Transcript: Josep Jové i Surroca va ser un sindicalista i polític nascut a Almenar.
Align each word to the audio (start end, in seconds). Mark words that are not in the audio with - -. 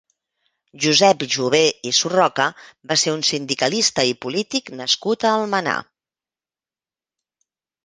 Josep 0.85 1.25
Jové 1.35 1.59
i 1.89 1.91
Surroca 1.97 2.47
va 2.93 2.97
ser 3.03 3.13
un 3.19 3.21
sindicalista 3.29 4.07
i 4.13 4.17
polític 4.27 4.73
nascut 4.81 5.29
a 5.33 5.37
Almenar. 5.43 5.79